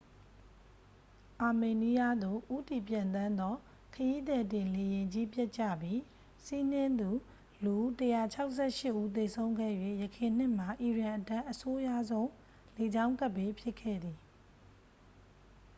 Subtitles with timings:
[1.41, 3.53] အာမေးနီးယားသို့ ဦးတည်ပျံသန်းသော
[3.93, 5.99] ခရီးသည်တင်လေယာဉ်ကြီး ပျက်ကြပြီး
[6.45, 7.09] စီးနင်းသူ
[7.63, 7.75] လူ
[8.11, 12.27] 168 ဦး သေဆုံးခဲ့၍ ယခင်နှစ်မှာ အီရန်အတွက် အဆိုးရွားဆုံး
[12.77, 14.17] လေကြောင်းကပ်ဘေး ဖြစ်ခဲ့သည်